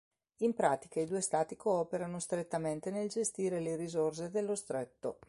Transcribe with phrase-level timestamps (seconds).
[0.37, 5.19] In pratica i due stati cooperano strettamente nel gestire le risorse dello stretto.